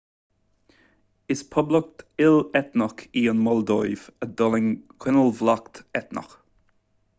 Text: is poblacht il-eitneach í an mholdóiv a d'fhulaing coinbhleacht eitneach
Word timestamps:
is 1.35 1.43
poblacht 1.55 2.01
il-eitneach 2.29 3.05
í 3.21 3.23
an 3.33 3.45
mholdóiv 3.49 4.09
a 4.27 4.31
d'fhulaing 4.31 4.73
coinbhleacht 5.05 5.83
eitneach 6.01 6.37